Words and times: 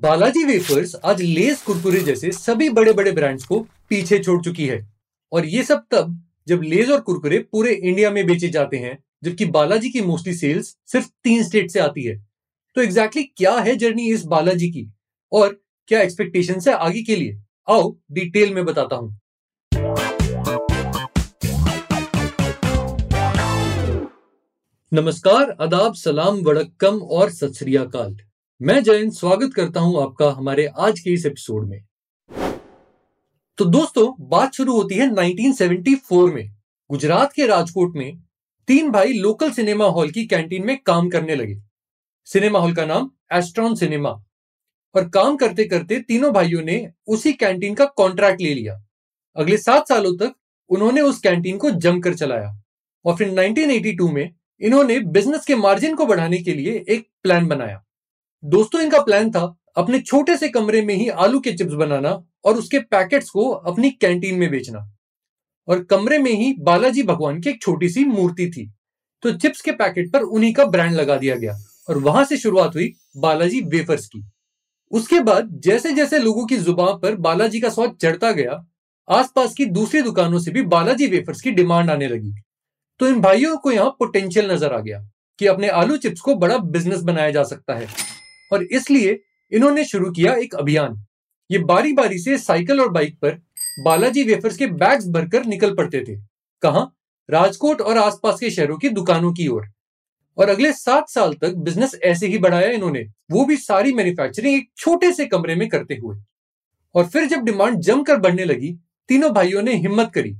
Balaji 0.00 0.44
wafers 0.44 0.94
आज 1.04 1.22
Lay's 1.22 1.62
Kurkure 1.62 2.00
जैसे 2.00 2.32
सभी 2.32 2.68
बड़े 2.68 2.92
बड़े 2.92 3.12
ब्रांड्स 3.12 3.44
को 3.44 3.58
पीछे 3.60 4.18
छोड़ 4.18 4.44
चुकी 4.44 4.66
है। 4.66 4.94
और 5.32 5.46
ये 5.46 5.62
सब 5.62 5.84
तब 5.90 6.24
जब 6.48 6.62
लेज 6.62 6.90
और 6.90 7.00
कुरकुरे 7.00 7.38
पूरे 7.38 7.72
इंडिया 7.72 8.10
में 8.10 8.26
बेचे 8.26 8.48
जाते 8.48 8.76
हैं, 8.76 9.04
जबकि 9.24 9.44
बालाजी 9.44 9.90
की 9.90 10.00
मोस्टली 10.00 10.34
सेल्स 10.34 10.76
सिर्फ़ 10.86 11.06
तीन 11.24 11.44
स्टेट 11.44 11.70
से 11.70 11.80
आती 11.80 12.04
है। 12.04 12.26
तो 12.76 12.82
एग्जैक्टली 12.82 13.22
exactly 13.22 13.38
क्या 13.38 13.58
है 13.58 13.76
जर्नी 13.76 14.10
इस 14.10 14.24
बालाजी 14.24 14.70
की? 14.70 14.92
और 15.32 15.60
क्या 15.86 16.00
एक्सपेक्टेशन 16.00 16.60
है 16.68 16.74
आगे 16.74 17.02
के 17.02 17.16
लिए? 17.16 17.42
आओ 17.68 17.96
डिटेल 18.12 18.54
में 18.54 18.64
बताता 18.64 18.96
हूँ। 18.96 19.20
नमस्कार, 24.92 25.56
आदाब, 25.60 25.94
सलाम, 25.94 26.36
वड़क्कम 26.36 26.98
और 27.02 27.30
सत 27.30 27.52
मैं 28.62 28.82
जयंत, 28.82 29.12
स्वागत 29.12 29.54
करता 29.54 29.80
हूँ 29.80 30.02
आपका 30.02 30.30
हमारे 30.30 30.66
आज 30.66 31.00
के 31.00 31.10
इस 31.10 31.26
एपिसोड 31.26 31.68
में। 31.68 31.84
तो 33.58 33.64
दोस्तों, 33.64 34.28
बात 34.28 34.54
शुरू 34.54 34.72
होती 34.72 34.94
है 34.94 35.10
1974 35.10 36.34
में। 36.34 36.56
गुजरात 36.90 37.32
के 37.32 37.46
राजकोट 37.46 37.96
में 37.96 38.22
तीन 38.68 38.90
भाई 38.90 39.12
लोकल 39.12 39.50
सिनेमा 39.50 39.84
हॉल 39.84 40.10
की 40.10 40.26
कैंटीन 40.26 40.66
में 40.66 40.78
काम 40.86 41.10
करने 41.10 41.34
लगे। 41.34 41.62
सिनेमा 42.24 42.58
हॉल 42.58 42.74
का 42.74 42.84
नाम 42.84 43.10
एस्ट्रॉन 43.32 43.74
सिनेमा 43.74 44.10
और 44.94 45.08
काम 45.08 45.36
करते 45.36 45.64
करते 45.64 46.00
तीनों 46.00 46.32
भाइयों 46.32 46.62
ने 46.62 46.92
उसी 47.06 47.32
कैंटीन 47.32 47.74
का 47.74 47.84
कॉन्ट्रैक्ट 47.84 48.40
ले 48.40 48.54
लिया। 48.54 48.84
अगले 49.36 49.56
सात 49.56 49.88
सालों 49.88 50.16
तक 50.16 50.34
उन्होंने 50.68 51.00
उस 51.00 51.18
कैंटीन 51.18 51.58
को 51.58 51.70
जमकर 51.70 52.14
चलाया। 52.14 52.62
और 53.04 53.16
फिर 53.16 53.30
1982 53.30 54.12
में 54.12 54.34
इन्होंने 54.60 54.98
बिज़नेस 54.98 55.44
के 55.46 55.54
मार्जिन 55.54 55.94
को 55.94 56.06
बढ़ाने 56.06 56.38
के 56.38 56.54
लिए 56.54 56.84
एक 56.88 57.08
प्लान 57.22 57.48
बनाया। 57.48 57.84
दोस्तों, 58.44 58.80
इनका 58.80 58.98
प्लान 59.00 59.30
था 59.30 59.54
अपने 59.76 60.00
छोटे 60.00 60.36
से 60.36 60.48
कमरे 60.48 60.80
में 60.82 60.94
ही 60.94 61.08
आलू 61.08 61.40
के 61.40 61.52
चिप्स 61.52 61.72
बनाना 61.72 62.10
और 62.44 62.56
उसके 62.56 62.78
पैकेट्स 62.78 63.30
को 63.30 63.48
अपनी 63.50 63.90
कैंटीन 63.90 64.38
में 64.38 64.50
बेचना। 64.50 64.86
और 65.68 65.82
कमरे 65.84 66.18
में 66.18 66.30
ही 66.30 66.52
बालाजी 66.60 67.02
भगवान 67.02 67.40
की 67.40 67.50
एक 67.50 67.60
छोटी 67.62 67.88
सी 67.88 68.04
मूर्ति 68.04 68.46
थी। 68.50 68.66
तो 69.22 69.32
चिप्स 69.32 69.60
के 69.60 69.72
पैकेट 69.72 70.12
पर 70.12 70.22
उन्हीं 70.22 70.52
का 70.54 70.64
ब्रांड 70.64 70.92
लगा 70.92 71.16
दिया 71.16 71.36
गया 71.36 71.56
और 71.88 71.98
वहाँ 71.98 72.24
से 72.24 72.36
शुरुआत 72.36 72.74
हुई 72.74 72.92
बालाजी 73.16 73.60
वेफर्स 73.60 74.06
की। 74.06 74.22
उसके 74.92 75.20
बाद 75.20 75.50
जैसे 75.64 75.92
जैसे 75.92 76.18
लोगों 76.18 76.46
की 76.46 76.56
ज़ुबान 76.56 76.98
पर 76.98 77.16
बालाजी 77.18 77.60
का 77.60 77.68
स्वाद 77.68 77.96
चढ़ता 78.02 78.30
गया, 78.32 78.66
आसपास 79.08 79.54
की 79.54 79.64
दूसरी 79.66 80.02
दुकानों 80.02 80.38
से 80.38 80.50
भी 80.50 80.62
बालाजी 80.68 81.06
वेफर्स 81.06 81.40
की 81.40 81.50
डिमांड 81.50 81.90
आने 81.90 82.08
लगी। 82.08 82.34
तो 83.00 83.08
इन 83.08 83.20
भाइयों 83.20 83.56
को 83.56 83.70
यहाँ 83.72 83.90
पोटेंशियल 83.90 84.50
नज़र 84.52 84.72
आ 84.72 84.78
गया 84.78 85.06
कि 85.38 85.46
अपने 85.46 85.68
आलू 85.68 85.96
चिप्स 85.96 86.20
को 86.20 86.34
बड़ा 86.34 86.56
बिज़नेस 86.58 87.02
बनाया 87.02 87.30
जा 87.30 87.42
सकता 87.44 87.74
है। 87.74 87.86
और 88.52 88.62
इसलिए 88.62 89.22
इन्होंने 89.52 89.84
शुरू 89.84 90.10
किया 90.10 90.34
एक 90.34 90.54
अभियान। 90.54 91.06
ये 91.50 91.58
बारी 91.58 91.92
बारी 91.92 92.18
से 92.18 92.38
साइकिल 92.38 92.80
और 92.80 92.88
बाइक 92.88 93.18
पर 93.18 93.42
बालाजी 93.80 94.22
वेफर्स 94.22 94.56
के 94.56 94.66
बैग्स 94.66 95.08
भरकर 95.08 95.44
निकल 95.44 95.74
पड़ते 95.74 96.00
थे। 96.00 96.20
कहा? 96.62 96.86
राजकोट 97.30 97.80
और 97.80 97.98
आसपास 97.98 98.40
के 98.40 98.50
शहरों 98.50 98.78
की 98.78 98.88
दुकानों 98.88 99.32
की 99.32 99.48
ओर। 99.48 99.68
और 100.38 100.48
अगले 100.48 100.72
सात 100.72 101.08
साल 101.08 101.34
तक 101.34 101.54
बिज़नेस 101.54 101.94
ऐसे 102.02 102.26
ही 102.26 102.38
बढ़ाया 102.38 102.70
इन्होंने, 102.70 103.06
वो 103.30 103.44
भी 103.44 103.56
सारी 103.56 103.92
मैन्युफैक्चरिंग 103.92 104.56
एक 104.56 104.70
छोटे 104.76 105.12
से 105.12 105.26
कमरे 105.26 105.54
में 105.54 105.68
करते 105.68 105.94
हुए। 105.94 106.16
और 106.94 107.06
फिर 107.06 107.24
जब 107.24 107.38
डिमांड 107.38 107.78
जमकर 107.78 108.16
बढ़ने 108.16 108.44
लगी, 108.44 108.76
तीनों 109.08 109.32
भाइयों 109.32 109.62
ने 109.62 109.74
हिम्मत 109.74 110.12
करी। 110.14 110.36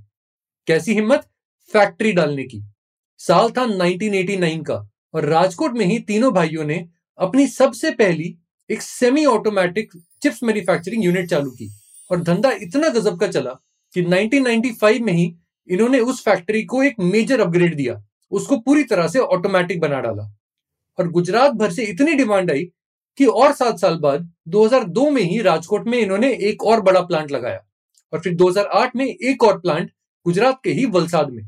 कैसी 0.67 0.95
हिम्मत? 0.95 1.27
फैक्ट्री 1.73 2.13
डालने 2.13 2.45
की। 2.45 2.63
साल 3.19 3.51
था 3.51 3.65
1989 3.65 4.65
का 4.65 4.91
और 5.15 5.25
राजकोट 5.25 5.73
में 5.73 5.87
ही 5.87 5.99
तीनों 5.99 6.33
भाइयों 6.33 6.65
ने 6.65 6.89
अपनी 7.21 7.47
सबसे 7.47 7.91
पहली 7.91 8.39
एक 8.71 8.83
semi 8.83 9.25
automatic 9.25 9.93
chips 10.23 10.43
manufacturing 10.43 11.05
unit 11.05 11.31
चालू 11.31 11.51
की 11.51 11.71
और 12.11 12.23
धंधा 12.23 12.51
इतना 12.51 12.89
गजब 12.89 13.21
का 13.21 13.29
चला 13.29 13.51
कि 13.95 14.03
1995 14.03 15.01
में 15.01 15.13
ही 15.13 15.37
इन्होंने 15.69 16.01
उस 16.01 16.25
फैक्ट्री 16.25 16.65
को 16.65 16.83
एक 16.83 16.95
मेजर 17.01 17.41
अपग्रेड 17.41 17.77
दिया। 17.77 18.05
उसको 18.31 18.57
पूरी 18.57 18.85
तरह 18.85 19.09
से 19.09 19.19
ऑटोमेटिक 19.19 19.81
बना 19.81 20.01
डाला। 20.01 20.37
और 20.99 21.09
गुजरात 21.09 21.53
भर 21.53 21.73
से 21.73 21.85
इतनी 21.85 22.13
डिमांड 22.13 22.51
आई 22.51 22.65
कि 23.17 23.27
और 23.27 23.53
सात 23.53 23.79
साल 23.79 23.97
बाद 23.97 24.33
2002 24.49 25.11
में 25.11 25.23
ही 25.23 25.41
राजकोट 25.43 25.87
में 25.87 25.99
इन्होंने 25.99 26.33
एक 26.33 26.65
और 26.65 26.81
बड़ा 26.81 27.01
प्लांट 27.01 27.31
लगाया 27.31 27.61
और 28.13 28.21
फिर 28.21 28.35
2008 28.35 28.97
में 28.97 29.07
एक 29.07 29.45
और 29.45 29.61
प्लांट 29.61 29.91
गुजरात 30.25 30.61
के 30.65 30.71
ही 30.71 30.87
वलसाद 30.87 31.31
में। 31.31 31.45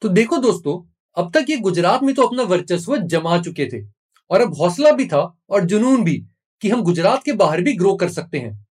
तो 0.00 0.08
देखो 0.08 0.36
दोस्तों, 0.36 0.96
अब 1.16 1.32
तक 1.34 1.50
ये 1.50 1.56
गुजरात 1.56 2.02
में 2.02 2.14
तो 2.14 2.22
अपना 2.22 2.42
वर्चस्व 2.42 2.96
जमा 2.96 3.42
चुके 3.42 3.66
थे। 3.66 3.97
और 4.30 4.40
अब 4.40 4.54
हौसला 4.54 4.90
भी 4.90 5.06
था 5.06 5.38
और 5.50 5.64
जुनून 5.64 6.04
भी 6.04 6.24
कि 6.60 6.68
हम 6.68 6.82
गुजरात 6.82 7.24
के 7.24 7.32
बाहर 7.32 7.60
भी 7.60 7.72
ग्रो 7.72 7.94
कर 7.96 8.08
सकते 8.08 8.38
हैं। 8.38 8.66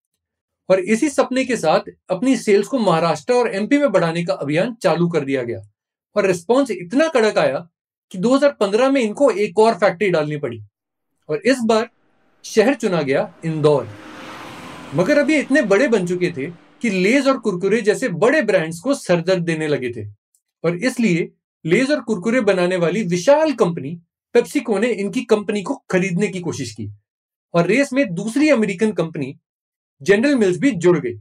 और 0.70 0.80
इसी 0.80 1.08
सपने 1.08 1.44
के 1.44 1.56
साथ 1.56 1.80
अपनी 2.10 2.36
सेल्स 2.36 2.68
को 2.68 2.78
महाराष्ट्र 2.78 3.32
और 3.32 3.54
एमपी 3.54 3.78
में 3.78 3.92
बढ़ाने 3.92 4.24
का 4.24 4.34
अभियान 4.34 4.74
चालू 4.74 5.08
कर 5.08 5.20
दिया 5.20 5.42
गया। 5.42 5.62
और 6.16 6.26
रिस्पॉन्स 6.26 6.70
इतना 6.70 7.08
कड़क 7.08 7.38
आया 7.38 7.68
कि 8.10 8.18
2015 8.18 8.90
में 8.90 9.00
इनको 9.00 9.30
एक 9.30 9.58
और 9.58 9.74
फैक्ट्री 9.74 10.10
डालनी 10.10 10.36
पड़ी। 10.36 10.62
और 11.28 11.42
इस 11.44 11.58
बार 11.58 11.90
शहर 12.44 12.74
चुना 12.74 13.02
गया 13.02 13.34
इंदौर। 13.44 13.88
मगर 14.94 15.18
अभी 15.18 15.36
इतने 15.36 15.62
बड़े 15.62 15.88
बन 15.88 16.06
चुके 16.06 16.30
थे 16.30 16.50
कि 16.50 16.90
लेज 16.90 17.28
और 17.28 17.38
कुरकुरे 17.38 17.80
जैसे 17.80 18.08
बड़े 18.08 18.42
ब्रांड्स 18.42 18.80
को 18.80 18.94
सरदर्द 18.94 19.42
देने 19.42 19.68
लगे 19.68 19.90
थे। 19.90 20.08
और 20.64 20.76
इसलिए 20.76 21.32
लेज 21.64 21.90
और 21.90 22.00
कुरकुरे 22.00 22.40
बनाने 22.40 22.76
वाली 22.76 23.02
विशाल 23.02 23.52
कंपनी 23.52 24.00
पेप्सिको 24.34 24.78
ने 24.78 24.88
इनकी 24.90 25.22
कंपनी 25.24 25.62
को 25.62 25.74
खरीदने 25.90 26.28
की 26.28 26.40
कोशिश 26.40 26.72
की। 26.72 26.88
और 27.54 27.66
रेस 27.66 27.92
में 27.92 28.04
दूसरी 28.14 28.48
अमेरिकन 28.50 28.92
कंपनी 28.92 29.34
जनरल 30.00 30.34
मिल्स 30.34 30.58
भी 30.58 30.70
जुड़ 30.72 30.98
गई। 30.98 31.14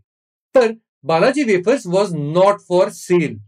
पर 0.56 0.76
Balaji 1.06 1.44
wafers 1.44 1.86
was 1.88 2.16
not 2.16 2.62
for 2.62 2.90
sale 2.92 3.40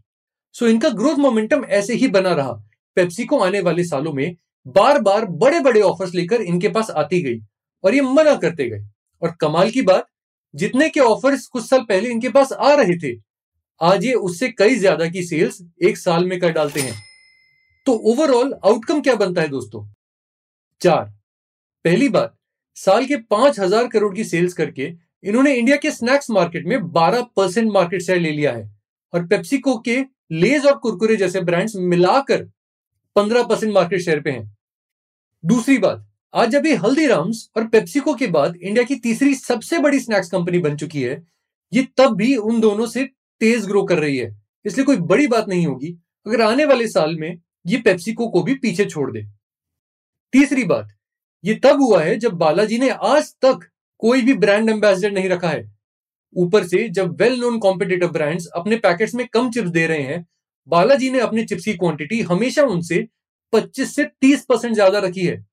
so 0.54 0.66
इनका 0.66 0.88
ग्रोथ 0.90 1.18
मोमेंटम 1.18 1.64
ऐसे 1.64 1.94
ही 1.94 2.08
बना 2.08 2.32
रहा। 2.32 2.52
पेप्सिको 2.96 3.38
आने 3.38 3.60
वाले 3.60 3.84
सालों 3.84 4.12
में 4.12 4.36
बार 4.66 5.00
बार 5.00 5.24
बड़े 5.36 5.60
बड़े 5.60 5.80
ऑफर्स 5.82 6.14
लेकर 6.14 6.42
इनके 6.42 6.68
पास 6.68 6.90
आती 6.92 7.20
गई 7.22 7.38
और 7.84 7.94
ये 7.94 8.00
मना 8.02 8.34
करते 8.36 8.68
गए। 8.70 8.84
और 9.22 9.34
कमाल 9.40 9.70
की 9.70 9.82
बात, 9.82 10.06
जितने 10.54 10.88
के 10.88 11.00
ऑफर्स 11.00 11.46
कुछ 11.46 11.64
साल 11.64 11.80
पहले 11.80 12.10
इनके 12.10 12.28
पास 12.28 12.52
आ 12.52 12.72
रहे 12.74 12.96
थे, 12.98 13.14
आज 13.80 14.04
ये 14.04 14.12
उससे 14.14 14.48
कई 14.48 14.74
ज़्यादा 14.76 15.06
की 15.06 15.22
सेल्स 15.22 15.60
एक 15.82 15.98
साल 15.98 16.26
में 16.26 16.38
कर 16.40 16.52
डालते 16.52 16.80
हैं। 16.80 16.94
तो 17.86 17.92
ओवरऑल 18.04 18.52
आउटकम 18.64 19.00
क्या 19.00 19.14
बनता 19.14 19.42
है 19.42 19.48
दोस्तों? 19.48 19.84
चार। 20.80 21.04
पहली 21.84 22.08
बात, 22.08 22.34
साल 22.76 23.06
के 23.06 23.16
पाँच 23.16 23.58
हज़ार 23.60 23.88
करोड़ 23.88 24.14
की 24.14 24.24
सेल्स 24.24 24.54
करके 24.54 24.92
इन्होंने 25.24 25.54
इंडिया 25.54 25.76
के 25.76 25.90
स्नैक्स 25.90 26.30
मार्केट 26.30 26.66
में 26.66 26.90
बारह 26.92 27.22
परसेंट 27.36 27.70
मार्केट 27.72 28.02
शेयर 28.02 28.20
ले 28.20 28.30
लिया 28.30 28.52
है 28.52 28.68
और 29.12 29.26
पेप्सिको 29.26 29.76
के 29.78 29.96
लेज 30.32 30.66
और 30.66 30.78
कुरकुरे 30.78 31.16
जैसे 31.16 31.40
ब्रांड्स 31.40 31.76
मिलाकर 31.76 32.42
पंद्रह 33.16 33.42
परसेंट 33.42 33.72
मार्केट 33.72 34.00
शेयर 34.00 34.20
पे 34.20 34.30
हैं। 34.30 34.56
दूसरी 35.44 35.78
बात, 35.78 36.06
आज 36.34 36.54
अभी 36.56 36.74
हल्दीराम्स 36.74 37.48
और 37.56 37.66
पेप्सिको 37.68 38.14
के 38.14 38.26
बाद 38.28 38.56
इंडिया 38.56 38.84
की 38.84 38.96
तीसरी 38.96 39.34
सबसे 39.34 39.78
बड़ी 39.78 40.00
स्नैक्स 40.00 40.30
कंपनी 40.30 40.58
बन 40.58 40.76
चुकी 40.76 41.02
है, 41.02 41.22
ये 41.72 41.86
तब 41.98 42.16
भी 42.16 42.34
उन 42.36 42.60
दोनों 42.60 42.86
से 42.86 43.04
तेज 43.40 43.66
ग्रो 43.66 43.82
कर 43.84 43.98
रही 43.98 44.16
है। 44.16 44.30
इसलिए 44.64 44.84
कोई 44.84 44.96
बड़ी 44.98 45.26
बात 45.26 45.48
नहीं 45.48 45.66
होगी। 45.66 45.96
अगर 46.26 46.40
आने 46.42 46.64
वाले 46.64 46.88
साल 46.88 47.16
में 47.16 47.38
ये 47.64 47.78
पेप्सिको 47.78 48.28
को 48.28 48.42
भी 48.42 48.54
पीछे 48.56 48.84
छोड़ 48.84 49.10
दे। 49.12 49.22
तीसरी 50.32 50.64
बात, 50.64 50.88
ये 51.44 51.54
तब 51.64 51.82
हुआ 51.82 52.02
है 52.02 52.16
जब 52.16 52.32
बालाजी 52.36 52.78
ने 52.78 52.88
आज 52.90 53.32
तक 53.42 53.68
कोई 54.02 54.22
भी 54.22 54.34
ब्रांड 54.34 54.70
एम्बेसडर 54.70 55.12
नहीं 55.12 55.28
रखा 55.28 55.48
है। 55.48 55.64
ऊपर 56.36 56.66
से 56.66 56.88
जब 56.90 57.20
वेल 57.20 57.38
नोन 57.40 57.58
कॉम्पिटेटिव 57.58 58.08
ब्रांड्स 58.08 58.46
अपने 58.56 58.76
पैकेट्स 58.78 59.14
में 59.14 59.26
कम 59.28 59.50
चिप्स 59.50 59.70
दे 59.70 59.86
रहे 59.86 60.02
हैं, 60.02 60.24
बालाजी 60.68 61.10
ने 61.10 61.20
अपने 61.20 61.44
चिप्स 61.44 61.64
की 61.64 61.74
क्वांटिटी 61.74 62.20
हमेशा 62.22 62.62
उनसे 62.64 63.06
25 63.52 63.94
से 63.96 64.04
30 64.22 64.44
परसेंट 64.44 64.74
ज़्यादा 64.74 64.98
रखी 64.98 65.26
है। 65.26 65.44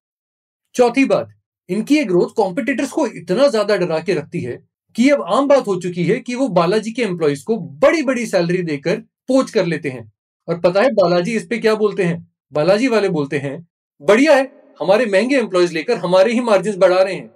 चौथी 0.76 1.06
बात, 1.06 1.30
इनकी 1.70 1.96
ये 1.96 2.04
ग्रोथ 2.04 2.34
कॉम्पिटिटर्स 2.36 2.92
को 2.92 3.06
इतना 3.08 3.48
ज़्यादा 3.48 3.76
डरा 3.76 4.00
के 4.00 4.14
रखती 4.14 4.42
है 4.42 4.58
कि 4.96 5.10
अब 5.10 5.22
आम 5.30 5.48
बात 5.48 5.68
हो 5.68 5.76
चुकी 5.82 6.04
है 6.06 6.20
कि 6.20 6.36
वो 6.36 6.48
बालाजी 6.52 6.92
के 6.92 7.02
एम्प्लॉयज़ 7.02 7.44
को 7.46 7.58
बड़ी 7.58 8.02
बड़ी 8.04 8.26
सैलरी 8.26 8.62
देकर 8.64 9.00
पोच 9.28 9.52
कर 9.52 9.66
लेते 9.66 9.90
हैं। 9.90 10.12
और 10.52 10.60
पता 10.60 10.82
है 10.82 10.92
बालाजी 10.92 11.36
इस 11.36 11.48
पे 11.48 11.58
क्या 11.58 11.76
बोलते 11.76 12.04
हैं? 12.04 12.36
बालाजी 12.54 12.88
वाले 12.88 13.10
बोलते 13.10 13.38
हैं, 13.38 13.68
बढ़िया 14.02 14.36
है, 14.36 14.54
हमारे 14.82 15.06
महँगे 15.06 15.38
एम्प्लॉयज़ 15.38 15.74
लेकर 15.74 15.98
हमारे 15.98 16.34
ही 16.34 16.40
मार्जिन 16.40 16.78
बढ़ा 16.78 17.02
रहे 17.02 17.14
हैं। 17.14 17.28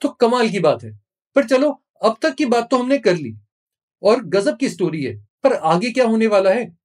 तो 0.00 0.08
कमाल 0.08 0.48
की 0.48 0.58
बात 0.58 0.84
है। 0.84 1.00
पर 1.34 1.44
चलो, 1.44 1.82
अब 2.02 2.16
तक 2.22 2.34
की 2.34 2.46
बात 2.46 2.70
तो 2.70 2.78
हमने 2.78 2.98
कर 2.98 3.16
ली। 3.16 3.34
और 4.02 4.24
गजब 4.24 4.56
की 4.56 4.68
स्टोरी 4.68 5.04
है, 5.04 5.28
पर 5.44 5.52
आगे 5.52 5.90
क्या 5.90 6.04
होने 6.04 6.26
वाला 6.26 6.50
है? 6.50 6.78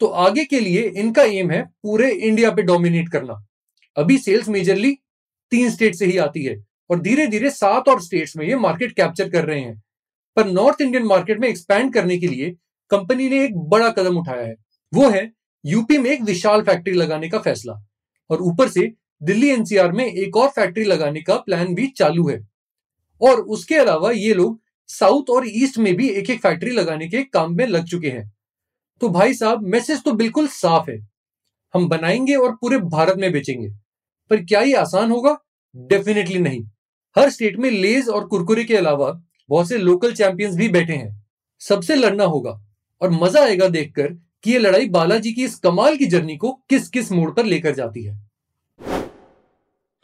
तो 0.00 0.06
आगे 0.06 0.44
के 0.44 0.60
लिए 0.60 0.82
इनका 0.82 1.22
एम 1.22 1.50
है 1.50 1.62
पूरे 1.82 2.10
इंडिया 2.10 2.50
पे 2.50 2.62
डोमिनेट 2.62 3.08
करना। 3.08 3.46
अभी 3.96 4.18
सेल्स 4.18 4.48
मेजरली 4.48 4.98
तीन 5.50 5.70
स्टेट 5.70 5.94
से 5.94 6.06
ही 6.06 6.18
आती 6.18 6.44
है 6.44 6.64
और 6.90 7.00
धीरे 7.00 7.26
धीरे 7.26 7.50
सात 7.50 7.88
और 7.88 8.02
स्टेट्स 8.02 8.36
में 8.36 8.46
ये 8.46 8.56
मार्केट 8.56 8.92
कैप्चर 8.92 9.30
कर 9.30 9.44
रहे 9.44 9.60
हैं। 9.60 9.82
पर 10.36 10.46
नॉर्थ 10.46 10.80
इंडियन 10.80 11.04
मार्केट 11.04 11.38
में 11.38 11.48
एक्सपैंड 11.48 11.94
करने 11.94 12.18
के 12.18 12.26
लिए 12.26 12.54
कंपनी 12.90 13.28
ने 13.28 13.44
एक 13.44 13.56
बड़ा 13.56 13.88
कदम 13.88 14.16
उठाया 14.16 14.46
है। 14.46 14.56
वो 14.94 15.10
है, 15.10 15.32
यूपी 15.66 15.98
में 15.98 16.10
एक 16.10 16.22
विशाल 16.22 16.62
फैक्ट्री 16.62 16.94
लगाने 16.94 17.28
का 17.28 17.38
फैसला। 17.38 17.86
और 18.30 18.42
ऊपर 18.42 18.68
से, 18.68 18.92
दिल्ली 19.22 19.48
एनसीआर 19.48 19.92
में 19.92 20.06
एक 20.06 20.36
और 20.36 20.48
फैक्ट्री 20.48 20.84
लगाने 20.84 21.22
का 21.22 21.34
प्लान 21.36 21.74
भी 21.74 21.86
चालू 21.86 22.28
है। 22.28 22.48
और 23.20 23.40
उसके 23.40 23.74
अलावा 23.74 24.10
ये 24.10 24.34
लोग 24.34 24.60
साउथ 24.86 25.30
और 25.30 25.42
ईस्ट 25.46 25.78
में 25.78 25.96
भी 25.96 26.08
एक 26.08 26.30
एक 26.30 26.40
फैक्ट्री 26.40 26.70
लगाने 26.70 27.08
के 27.08 27.22
काम 27.22 27.56
में 27.56 27.66
लग 27.66 27.84
चुके 27.84 28.10
हैं। 28.10 28.32
तो 29.00 29.08
भाई 29.08 29.34
साहब, 29.34 29.62
मैसेज 29.62 30.02
तो 30.02 30.12
बिल्कुल 30.12 30.48
साफ़ 30.48 30.90
है। 30.90 31.08
हम 31.74 31.88
बनाएँगे 31.88 32.34
और 32.34 32.56
पूरे 32.56 32.78
भारत 32.78 33.16
में 33.16 33.32
बेचेंगे। 33.32 33.68
पर 34.30 34.44
क्या 34.44 34.60
ये 34.60 34.74
आसान 34.74 35.10
होगा? 35.10 35.38
डेफिनेटली 35.76 36.38
नहीं। 36.38 36.64
हर 37.18 37.30
स्टेट 37.30 37.56
में 37.56 37.70
लेज 37.70 38.08
और 38.08 38.28
कुरकुरे 38.28 38.64
के 38.64 38.76
अलावा 38.76 39.22
बहुत 39.48 39.68
से 39.68 39.78
लोकल 39.78 40.12
चैंपियंस 40.14 40.56
भी 40.56 40.68
बैठे 40.68 40.92
हैं। 40.92 41.26
सबसे 41.60 41.94
लड़ना 41.94 42.24
होगा। 42.24 42.73
और 43.04 43.10
मज़ा 43.12 43.42
आएगा 43.42 43.66
देखकर 43.68 44.06
कि 44.44 44.52
ये 44.52 44.58
लड़ाई 44.58 44.88
बालाजी 44.88 45.32
की 45.32 45.44
इस 45.44 45.54
कमाल 45.58 45.96
की 45.96 46.06
जर्नी 46.06 46.36
को 46.36 46.52
किस 46.70 46.88
किस 46.88 47.10
मोड़ 47.12 47.30
पर 47.30 47.44
लेकर 47.44 47.74
जाती 47.74 48.04
है। 48.04 48.16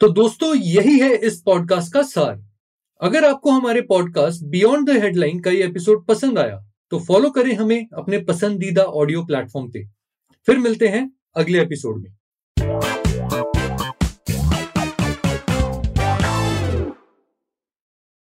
तो 0.01 0.09
दोस्तों, 0.09 0.55
यही 0.55 0.97
है 0.99 1.15
इस 1.17 1.41
पॉडकास्ट 1.41 1.93
का 1.93 2.01
सार। 2.03 2.39
अगर 3.01 3.25
आपको 3.25 3.51
हमारे 3.51 3.81
पॉडकास्ट 3.81 4.43
बियॉन्ड 4.45 4.89
द 4.89 5.01
हेडलाइन 5.03 5.39
का 5.39 5.51
ये 5.51 5.63
एपिसोड 5.63 6.05
पसंद 6.05 6.39
आया 6.39 6.59
तो 6.91 6.99
फॉलो 6.99 7.29
करें 7.29 7.53
हमें 7.55 7.87
अपने 7.93 8.19
पसंदीदा 8.19 8.83
ऑडियो 8.83 9.23
प्लेटफॉर्म 9.25 9.69
पे। 9.71 9.83
फिर 10.47 10.59
मिलते 10.59 10.87
हैं 10.87 11.09
अगले 11.35 11.61
एपिसोड 11.61 12.01
में। 12.01 12.11